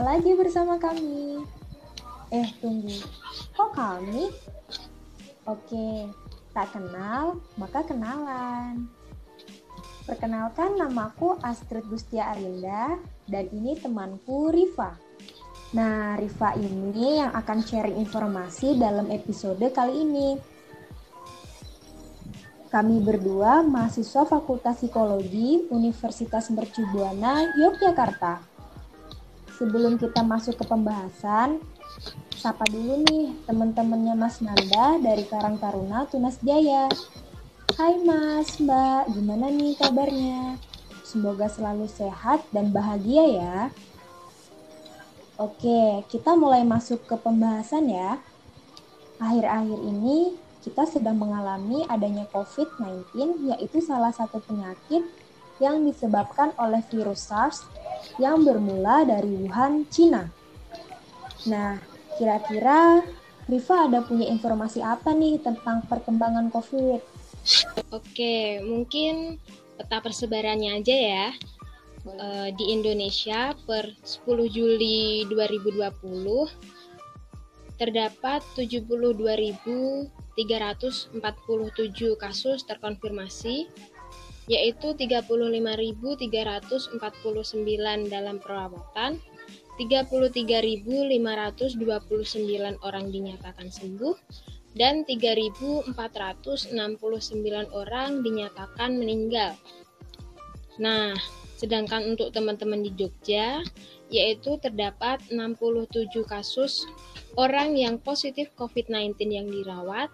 [0.00, 1.44] Jumpa lagi bersama kami.
[2.32, 3.04] Eh, tunggu.
[3.52, 4.32] Kok kami?
[5.44, 6.08] Oke,
[6.56, 8.88] tak kenal, maka kenalan.
[10.08, 12.96] Perkenalkan namaku Astrid Gustia Arinda
[13.28, 14.96] dan ini temanku Riva.
[15.76, 20.28] Nah, Riva ini yang akan sharing informasi dalam episode kali ini.
[22.72, 28.49] Kami berdua mahasiswa Fakultas Psikologi Universitas Mercubuana, Yogyakarta.
[29.60, 31.60] Sebelum kita masuk ke pembahasan,
[32.32, 36.88] sapa dulu nih teman-temannya Mas Nanda dari Karang Taruna Tunas Jaya.
[37.76, 40.56] Hai Mas, Mbak, gimana nih kabarnya?
[41.04, 43.56] Semoga selalu sehat dan bahagia ya.
[45.36, 48.16] Oke, kita mulai masuk ke pembahasan ya.
[49.20, 55.04] Akhir-akhir ini kita sedang mengalami adanya COVID-19, yaitu salah satu penyakit
[55.60, 57.68] yang disebabkan oleh virus SARS
[58.16, 60.26] yang bermula dari Wuhan, Cina.
[61.46, 61.78] Nah,
[62.16, 63.04] kira-kira
[63.50, 67.00] Riva ada punya informasi apa nih tentang perkembangan COVID?
[67.90, 69.40] Oke, mungkin
[69.74, 71.28] peta persebarannya aja ya.
[72.00, 75.90] Uh, di Indonesia per 10 Juli 2020
[77.76, 80.40] terdapat 72.347
[82.16, 83.68] kasus terkonfirmasi,
[84.50, 86.98] yaitu 35.349
[88.10, 89.22] dalam perawatan,
[89.78, 91.14] 33.529
[92.82, 94.18] orang dinyatakan sembuh,
[94.74, 95.94] dan 3.469
[97.70, 99.54] orang dinyatakan meninggal.
[100.82, 101.14] Nah,
[101.54, 103.62] sedangkan untuk teman-teman di Jogja,
[104.10, 106.90] yaitu terdapat 67 kasus
[107.38, 110.10] orang yang positif COVID-19 yang dirawat,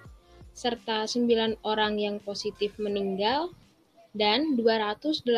[0.53, 3.57] serta 9 orang yang positif meninggal,
[4.17, 5.29] dan 288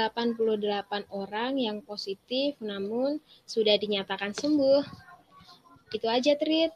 [1.11, 4.87] orang yang positif namun sudah dinyatakan sembuh.
[5.91, 6.71] Itu aja, Trit,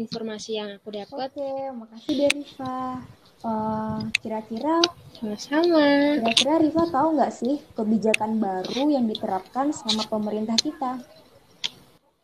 [0.00, 1.28] informasi yang aku dapat.
[1.36, 3.04] Oke, makasih deh, Riva.
[3.42, 4.78] Uh, kira-kira
[5.18, 6.14] sama-sama.
[6.22, 11.02] Kira-kira Riva tahu nggak sih kebijakan baru yang diterapkan sama pemerintah kita?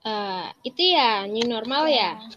[0.06, 2.14] Uh, itu ya new normal ya.
[2.16, 2.30] ya.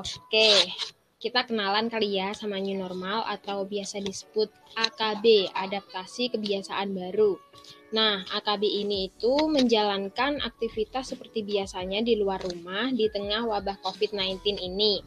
[0.00, 0.72] Oke,
[1.20, 7.36] kita kenalan kali ya sama new normal atau biasa disebut AKB, adaptasi kebiasaan baru.
[7.92, 14.64] Nah, AKB ini itu menjalankan aktivitas seperti biasanya di luar rumah di tengah wabah COVID-19
[14.64, 15.04] ini.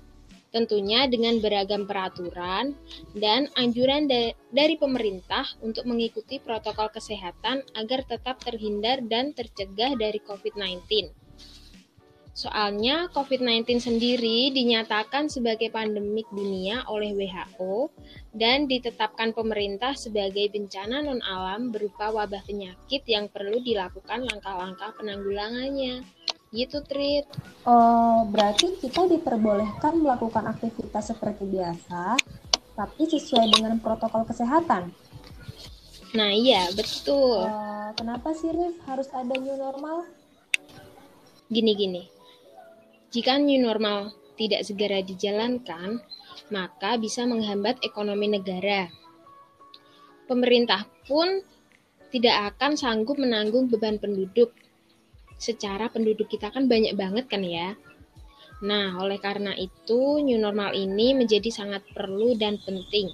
[0.53, 2.77] Tentunya dengan beragam peraturan
[3.17, 4.05] dan anjuran
[4.53, 11.22] dari pemerintah untuk mengikuti protokol kesehatan agar tetap terhindar dan tercegah dari COVID-19.
[12.33, 17.93] Soalnya COVID-19 sendiri dinyatakan sebagai pandemik dunia oleh WHO
[18.33, 26.01] dan ditetapkan pemerintah sebagai bencana non-alam berupa wabah penyakit yang perlu dilakukan langkah-langkah penanggulangannya.
[26.49, 27.29] Gitu, Trit.
[27.69, 32.17] Oh, berarti kita diperbolehkan melakukan aktivitas seperti biasa,
[32.73, 34.89] tapi sesuai dengan protokol kesehatan.
[36.17, 37.45] Nah, iya, betul.
[37.45, 40.05] Uh, kenapa sih, Rif, harus ada new normal?
[41.49, 42.05] Gini-gini,
[43.13, 46.01] jika new normal tidak segera dijalankan,
[46.49, 48.89] maka bisa menghambat ekonomi negara.
[50.25, 51.45] Pemerintah pun
[52.09, 54.49] tidak akan sanggup menanggung beban penduduk.
[55.37, 57.77] Secara penduduk kita kan banyak banget kan ya.
[58.65, 63.13] Nah, oleh karena itu new normal ini menjadi sangat perlu dan penting.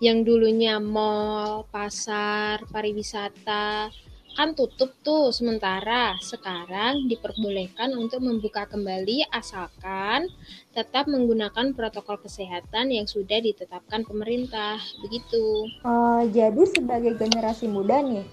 [0.00, 3.92] Yang dulunya mall, pasar, pariwisata,
[4.34, 6.18] kan tutup tuh sementara.
[6.18, 10.26] Sekarang diperbolehkan untuk membuka kembali asalkan
[10.74, 14.82] tetap menggunakan protokol kesehatan yang sudah ditetapkan pemerintah.
[15.06, 15.70] Begitu.
[15.86, 18.26] Uh, jadi sebagai generasi muda nih,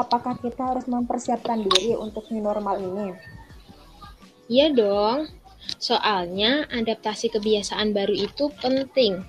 [0.00, 3.12] apakah kita harus mempersiapkan diri untuk new normal ini?
[4.50, 5.28] Iya dong.
[5.76, 9.22] Soalnya adaptasi kebiasaan baru itu penting.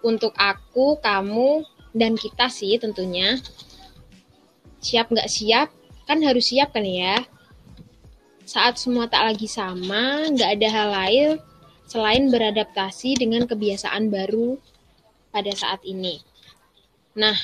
[0.00, 3.36] Untuk aku, kamu, dan kita sih tentunya
[4.80, 5.68] siap nggak siap
[6.08, 7.22] kan harus siap kan ya.
[8.42, 11.30] Saat semua tak lagi sama nggak ada hal lain
[11.86, 14.58] selain beradaptasi dengan kebiasaan baru
[15.30, 16.18] pada saat ini.
[17.14, 17.36] Nah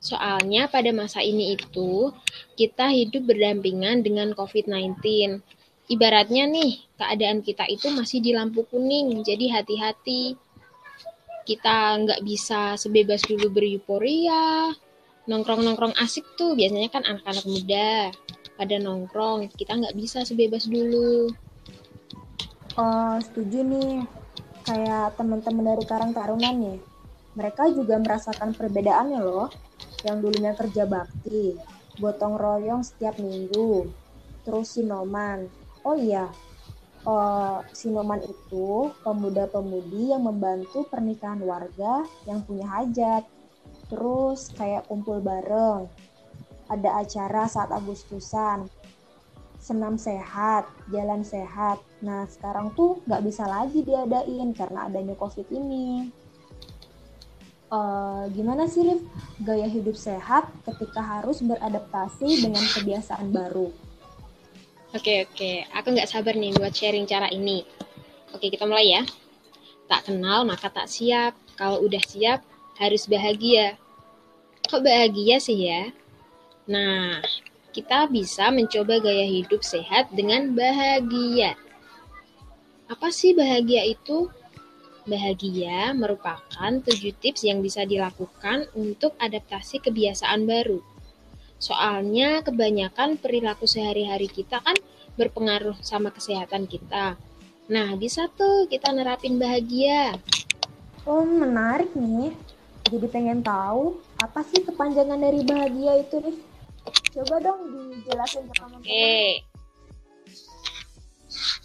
[0.00, 2.12] soalnya pada masa ini itu
[2.56, 5.00] kita hidup berdampingan dengan COVID-19
[5.88, 10.36] ibaratnya nih keadaan kita itu masih di lampu kuning jadi hati-hati.
[11.48, 14.76] Kita nggak bisa sebebas dulu beryuforia
[15.30, 18.10] nongkrong-nongkrong asik tuh biasanya kan anak-anak muda
[18.58, 19.46] pada nongkrong.
[19.54, 21.30] Kita nggak bisa sebebas dulu.
[22.74, 24.02] Oh setuju nih.
[24.66, 26.82] Kayak teman-teman dari Karang Taruna nih.
[27.38, 29.48] Mereka juga merasakan perbedaannya loh.
[30.02, 31.54] Yang dulunya kerja bakti
[32.00, 33.92] gotong royong setiap minggu
[34.42, 35.46] terus Sinoman.
[35.84, 36.28] Oh iya,
[37.04, 43.24] uh, Sinoman itu pemuda-pemudi yang membantu pernikahan warga yang punya hajat.
[43.90, 45.90] Terus kayak kumpul bareng,
[46.70, 48.70] ada acara saat Agustusan,
[49.58, 51.82] senam sehat, jalan sehat.
[52.00, 56.08] Nah sekarang tuh nggak bisa lagi diadain karena adanya COVID ini.
[57.70, 59.02] Uh, gimana sih Rif
[59.46, 63.70] gaya hidup sehat ketika harus beradaptasi dengan kebiasaan baru?
[64.90, 67.62] Oke oke, aku nggak sabar nih buat sharing cara ini.
[68.34, 69.02] Oke kita mulai ya.
[69.86, 71.34] Tak kenal maka tak siap.
[71.54, 72.42] Kalau udah siap
[72.80, 73.76] harus bahagia.
[74.64, 75.92] Kok bahagia sih ya?
[76.64, 77.20] Nah,
[77.70, 81.54] kita bisa mencoba gaya hidup sehat dengan bahagia.
[82.90, 84.32] Apa sih bahagia itu?
[85.04, 90.82] Bahagia merupakan tujuh tips yang bisa dilakukan untuk adaptasi kebiasaan baru.
[91.60, 94.76] Soalnya kebanyakan perilaku sehari-hari kita kan
[95.20, 97.20] berpengaruh sama kesehatan kita.
[97.70, 100.16] Nah, bisa tuh kita nerapin bahagia.
[101.06, 102.34] Oh, menarik nih.
[102.90, 106.38] Jadi pengen tahu apa sih kepanjangan dari bahagia itu nih?
[107.14, 108.82] Coba dong dijelasin ke teman-teman.
[108.82, 109.22] Oke.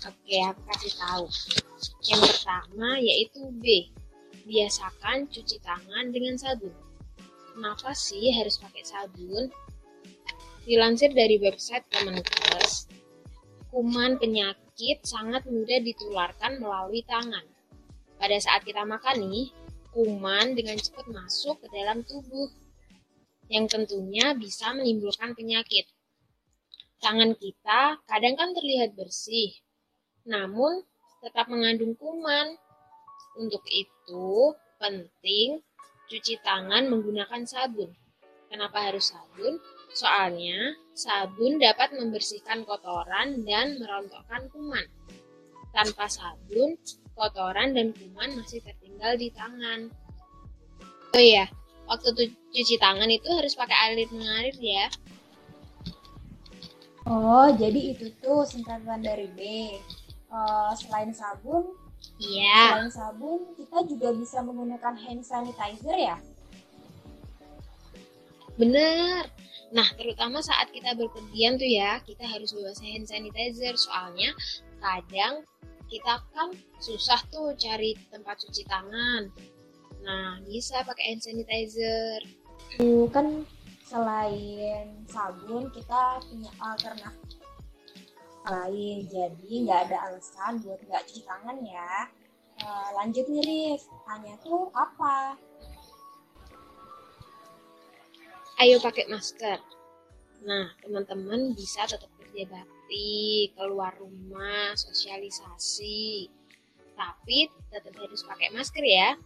[0.06, 1.26] Oke, aku kasih tahu.
[2.06, 3.90] Yang pertama yaitu B.
[4.46, 6.70] Biasakan cuci tangan dengan sabun.
[7.58, 9.50] Kenapa sih harus pakai sabun?
[10.66, 12.90] Dilansir dari website Kemenkes,
[13.74, 17.46] kuman penyakit sangat mudah ditularkan melalui tangan.
[18.22, 19.50] Pada saat kita makan nih,
[19.96, 22.52] kuman dengan cepat masuk ke dalam tubuh,
[23.48, 25.88] yang tentunya bisa menimbulkan penyakit.
[27.00, 29.56] Tangan kita kadang kan terlihat bersih,
[30.28, 30.84] namun
[31.24, 32.60] tetap mengandung kuman.
[33.40, 35.64] Untuk itu, penting
[36.12, 37.92] cuci tangan menggunakan sabun.
[38.52, 39.60] Kenapa harus sabun?
[39.96, 44.84] Soalnya, sabun dapat membersihkan kotoran dan merontokkan kuman.
[45.72, 46.80] Tanpa sabun,
[47.16, 49.90] kotoran dan kuman masih tertinggal di tangan.
[51.16, 51.48] Oh iya,
[51.88, 54.88] waktu cuci tangan itu harus pakai air mengalir ya.
[57.06, 59.40] Oh, jadi itu tuh singkatan dari B.
[60.28, 61.72] Uh, selain sabun,
[62.18, 62.76] iya.
[62.76, 66.18] Selain sabun, kita juga bisa menggunakan hand sanitizer ya?
[68.58, 69.30] Bener.
[69.70, 73.78] Nah, terutama saat kita berpergian tuh ya, kita harus bawa hand sanitizer.
[73.78, 74.34] Soalnya
[74.82, 75.46] kadang
[75.96, 76.52] kita kan
[76.84, 79.32] susah tuh cari tempat cuci tangan.
[80.04, 82.20] Nah, bisa pakai hand sanitizer.
[82.76, 83.48] Tuh kan
[83.88, 87.40] selain sabun kita punya alternatif
[88.44, 89.08] lain.
[89.08, 92.12] Jadi nggak ada alasan buat nggak cuci tangan ya.
[92.60, 95.36] Uh, lanjut nih Rif, tanya tuh apa?
[98.64, 99.60] ayo pakai masker.
[100.48, 102.48] Nah, teman-teman bisa tetap kerja
[102.86, 106.30] bakti, keluar rumah, sosialisasi.
[106.94, 109.18] Tapi tetap harus pakai masker ya.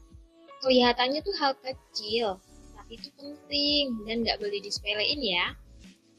[0.64, 2.40] Kelihatannya tuh hal kecil,
[2.76, 5.56] tapi itu penting dan nggak boleh disepelein ya.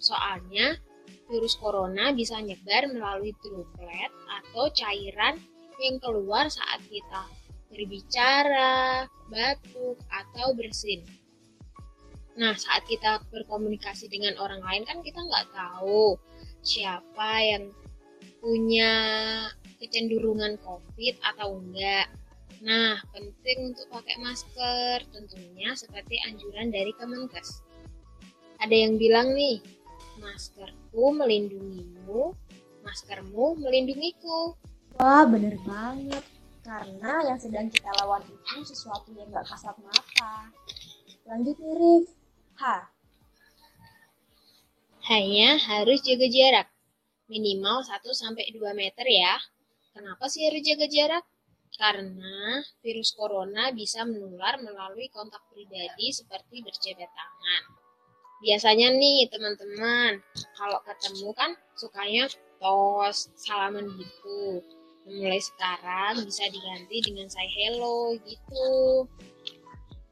[0.00, 0.76] Soalnya
[1.28, 5.37] virus corona bisa nyebar melalui droplet atau cairan
[5.80, 7.25] yang keluar saat kita
[7.68, 11.04] berbicara, batuk, atau bersin.
[12.40, 16.16] Nah, saat kita berkomunikasi dengan orang lain kan kita nggak tahu
[16.61, 17.73] siapa yang
[18.40, 18.93] punya
[19.81, 22.09] kecenderungan COVID atau enggak.
[22.61, 27.64] Nah, penting untuk pakai masker tentunya seperti anjuran dari Kemenkes.
[28.61, 29.64] Ada yang bilang nih,
[30.21, 32.37] maskerku melindungimu,
[32.85, 34.52] maskermu melindungiku.
[35.00, 36.25] Wah, bener banget.
[36.61, 40.52] Karena yang sedang kita lawan itu sesuatu yang gak kasat mata.
[41.25, 42.07] Lanjut nih, Rif.
[42.61, 42.85] H.
[45.11, 46.71] Hanya harus jaga jarak.
[47.26, 49.43] Minimal 1-2 meter ya.
[49.90, 51.26] Kenapa sih harus jaga jarak?
[51.75, 57.62] Karena virus corona bisa menular melalui kontak pribadi seperti berjabat tangan.
[58.38, 60.23] Biasanya nih teman-teman,
[60.55, 62.31] kalau ketemu kan sukanya
[62.62, 64.62] tos, salaman gitu.
[65.11, 69.11] Mulai sekarang bisa diganti dengan say hello gitu.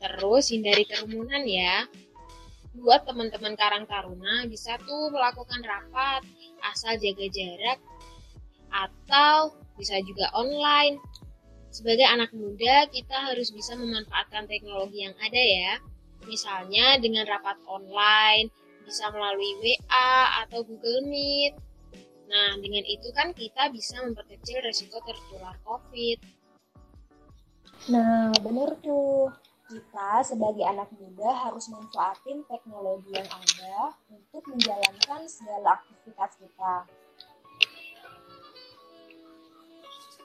[0.03, 1.87] Terus hindari kerumunan ya
[2.79, 6.23] buat teman-teman Karang Taruna bisa tuh melakukan rapat
[6.63, 7.79] asal jaga jarak
[8.71, 10.99] atau bisa juga online.
[11.69, 15.75] Sebagai anak muda, kita harus bisa memanfaatkan teknologi yang ada ya.
[16.25, 18.51] Misalnya dengan rapat online,
[18.89, 21.55] bisa melalui WA atau Google Meet.
[22.29, 26.19] Nah, dengan itu kan kita bisa memperkecil resiko tertular COVID.
[27.89, 29.33] Nah, benar tuh
[29.69, 36.75] kita sebagai anak muda harus manfaatin teknologi yang ada untuk menjalankan segala aktivitas kita.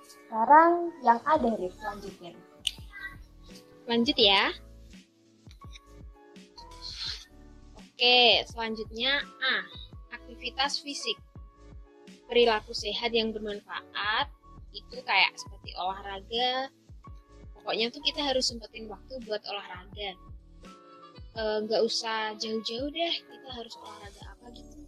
[0.07, 2.39] Sekarang yang ada Rif, lanjutin.
[3.83, 4.55] Lanjut ya.
[7.75, 9.55] Oke, selanjutnya A.
[10.15, 11.19] Aktivitas fisik.
[12.31, 14.31] Perilaku sehat yang bermanfaat
[14.71, 16.71] itu kayak seperti olahraga,
[17.63, 20.11] Pokoknya tuh kita harus sempetin waktu buat olahraga.
[21.33, 24.83] E, nggak usah jauh-jauh deh, kita harus olahraga apa gitu.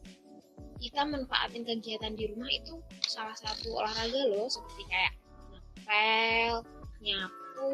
[0.83, 2.75] Kita manfaatin kegiatan di rumah itu
[3.07, 5.13] salah satu olahraga loh, seperti kayak
[5.55, 6.53] ngepel,
[6.99, 7.71] nyapu,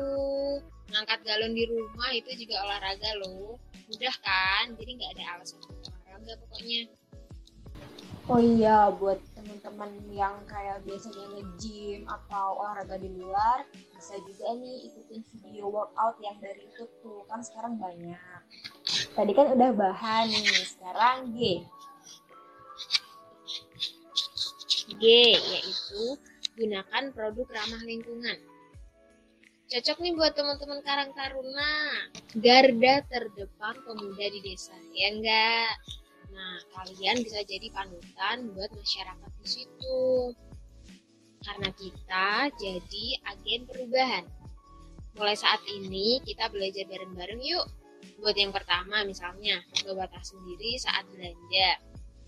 [0.94, 3.58] ngangkat galon di rumah itu juga olahraga loh.
[3.90, 4.78] Mudah kan?
[4.78, 6.82] Jadi nggak ada alasan olahraga pokoknya.
[8.30, 14.86] Oh iya, buat teman-teman yang kayak biasanya nge-gym atau olahraga di luar, bisa juga nih
[14.86, 18.40] ikutin video workout yang dari YouTube tuh, kan sekarang banyak.
[19.18, 21.66] Tadi kan udah bahan nih, sekarang G.
[25.02, 26.04] G yaitu
[26.54, 28.38] gunakan produk ramah lingkungan.
[29.72, 31.96] Cocok nih buat teman-teman Karang Taruna,
[32.36, 35.72] garda terdepan pemuda di desa, ya enggak?
[36.32, 40.32] Nah, kalian bisa jadi panutan buat masyarakat di situ.
[41.42, 44.26] Karena kita jadi agen perubahan.
[45.20, 47.68] Mulai saat ini kita belajar bareng-bareng yuk.
[48.22, 51.82] Buat yang pertama misalnya, bawa tas sendiri saat belanja.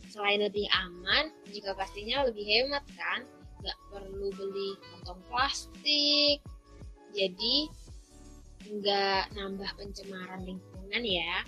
[0.10, 3.24] Selain lebih aman, juga pastinya lebih hemat kan?
[3.64, 6.44] Gak perlu beli kantong plastik.
[7.14, 7.70] Jadi,
[8.68, 11.46] nggak nambah pencemaran lingkungan ya.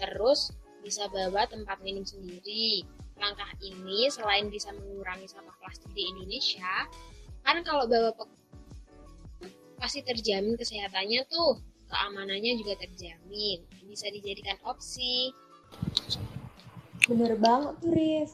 [0.00, 2.84] Terus bisa bawa tempat minum sendiri.
[3.20, 6.88] Langkah ini selain bisa mengurangi sampah plastik di Indonesia,
[7.44, 8.16] kan kalau bawa
[9.76, 13.60] pasti terjamin kesehatannya tuh, keamanannya juga terjamin.
[13.84, 15.36] Bisa dijadikan opsi.
[17.08, 18.30] Bener banget tuh, Rif.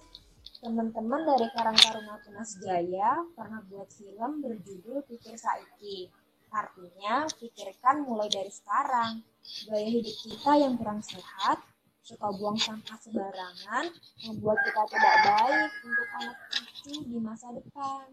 [0.62, 6.10] Teman-teman dari Karang Taruna Tunas Jaya pernah buat film berjudul Pikir Saiki.
[6.50, 9.22] Artinya, pikirkan mulai dari sekarang.
[9.70, 11.62] Gaya hidup kita yang kurang sehat
[12.06, 13.90] suka buang sampah sembarangan
[14.30, 18.06] membuat kita tidak baik untuk anak cucu di masa depan.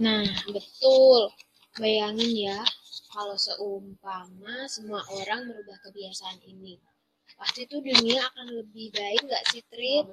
[0.00, 1.28] Nah, betul.
[1.76, 2.60] Bayangin ya,
[3.12, 6.80] kalau seumpama semua orang merubah kebiasaan ini.
[7.36, 10.08] Pasti tuh dunia akan lebih baik nggak sih, Trit?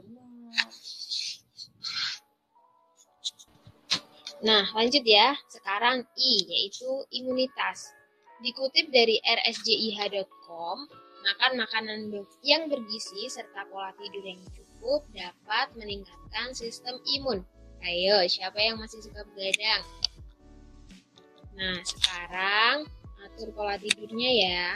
[4.43, 5.39] Nah, lanjut ya.
[5.47, 7.95] Sekarang I, yaitu imunitas.
[8.43, 10.83] Dikutip dari rsjih.com,
[11.23, 12.11] Makan makanan
[12.43, 17.39] yang bergizi serta pola tidur yang cukup dapat meningkatkan sistem imun.
[17.79, 19.83] Ayo, siapa yang masih suka begadang?
[21.55, 22.83] Nah, sekarang
[23.23, 24.67] atur pola tidurnya ya.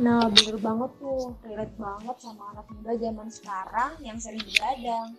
[0.00, 1.36] Nah, bener banget tuh.
[1.44, 5.16] Relate banget sama anak muda zaman sekarang yang sering begadang.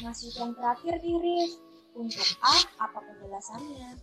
[0.00, 1.52] Masuk yang terakhir nih, Riz.
[1.94, 3.96] Untuk A, apa penjelasannya?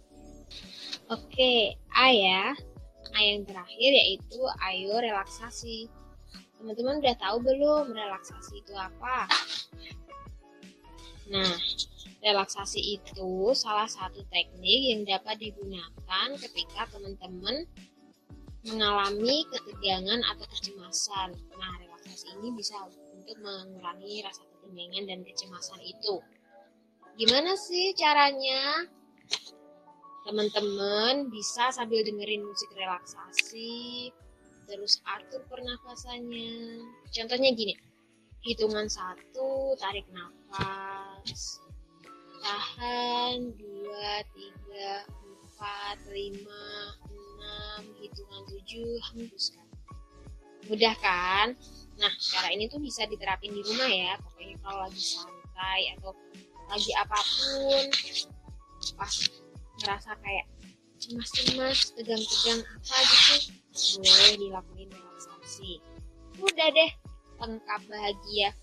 [1.11, 2.55] Oke, A ya.
[3.09, 4.39] Nah, yang terakhir yaitu
[4.69, 5.89] ayo relaksasi.
[6.61, 9.25] Teman-teman udah tahu belum relaksasi itu apa?
[11.33, 11.57] Nah,
[12.21, 17.65] relaksasi itu salah satu teknik yang dapat digunakan ketika teman-teman
[18.61, 21.33] mengalami ketegangan atau kecemasan.
[21.57, 22.77] Nah, relaksasi ini bisa
[23.17, 26.21] untuk mengurangi rasa ketegangan dan kecemasan itu.
[27.17, 28.85] Gimana sih caranya?
[30.27, 34.13] Teman-teman bisa sambil dengerin musik relaksasi
[34.69, 36.85] terus atur pernafasannya.
[37.11, 37.75] Contohnya gini
[38.41, 41.61] hitungan satu tarik nafas
[42.41, 46.65] tahan dua tiga empat lima
[47.05, 49.67] enam hitungan tujuh hembuskan.
[50.65, 51.53] Mudah kan?
[52.01, 56.17] Nah cara ini tuh bisa diterapin di rumah ya pokoknya kalau lagi santai atau
[56.65, 57.85] lagi apa pun
[58.97, 59.13] pas
[59.81, 60.45] ngerasa kayak
[61.01, 63.35] cemas-cemas, tegang-tegang apa gitu,
[63.97, 65.81] boleh dilakuin relaksasi.
[66.37, 66.91] Udah deh,
[67.41, 68.53] lengkap bahagia.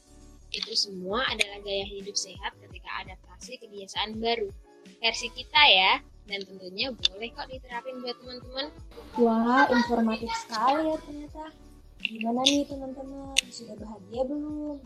[0.55, 4.49] Itu semua adalah gaya hidup sehat ketika adaptasi kebiasaan baru.
[5.03, 8.67] Versi kita ya, dan tentunya boleh kok diterapin buat teman-teman.
[9.19, 11.45] Wah, informatif sekali ya ternyata.
[11.99, 13.37] Gimana nih teman-teman?
[13.51, 14.79] Sudah bahagia belum?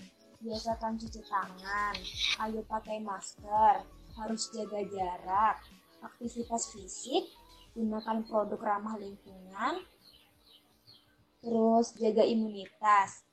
[0.42, 1.94] Biasakan cuci tangan,
[2.42, 3.86] ayo pakai masker,
[4.18, 5.62] harus jaga jarak,
[6.02, 7.30] aktivitas fisik,
[7.72, 9.80] gunakan produk ramah lingkungan,
[11.40, 13.24] terus jaga imunitas,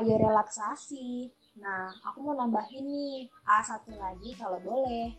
[0.00, 1.30] ayo relaksasi.
[1.60, 5.12] Nah, aku mau nambahin nih A satu lagi kalau boleh.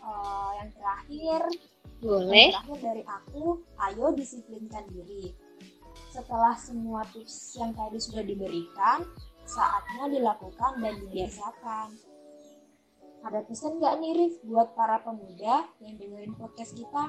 [0.00, 1.40] Uh, yang terakhir,
[2.00, 2.52] boleh.
[2.52, 3.44] Yang terakhir dari aku,
[3.90, 5.32] ayo disiplinkan diri.
[6.12, 9.02] Setelah semua tips yang tadi sudah diberikan,
[9.44, 12.13] saatnya dilakukan dan dibiasakan.
[13.24, 17.08] Ada pesan nggak nih Rif buat para pemuda yang dengerin podcast kita?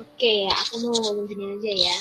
[0.00, 1.96] Oke, aku mau ngomong gini aja ya.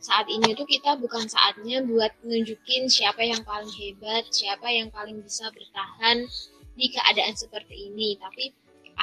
[0.00, 5.20] Saat ini tuh kita bukan saatnya buat nunjukin siapa yang paling hebat, siapa yang paling
[5.20, 6.24] bisa bertahan
[6.72, 8.16] di keadaan seperti ini.
[8.16, 8.56] Tapi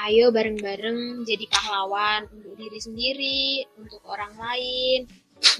[0.09, 5.05] ayo bareng-bareng jadi pahlawan untuk diri sendiri, untuk orang lain.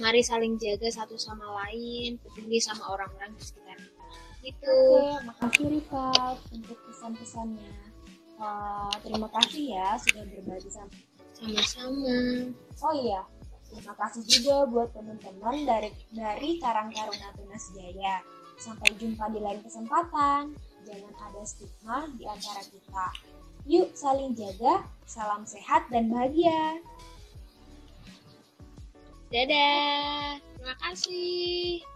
[0.02, 3.93] Mari saling jaga satu sama lain, peduli sama orang-orang di sekitar kita.
[4.44, 4.76] Gitu.
[4.76, 7.74] Oke, makasih Rifat untuk pesan-pesannya.
[8.36, 10.92] Uh, terima kasih ya sudah berbagi sama
[11.32, 12.52] Sama-sama.
[12.84, 13.24] Oh iya,
[13.72, 18.20] terima kasih juga buat teman-teman dari dari Karang Taruna Tunas Jaya.
[18.60, 20.54] Sampai jumpa di lain kesempatan.
[20.84, 23.08] Jangan ada stigma di antara kita.
[23.64, 26.84] Yuk saling jaga, salam sehat dan bahagia.
[29.32, 30.38] Dadah.
[30.60, 31.93] Terima kasih.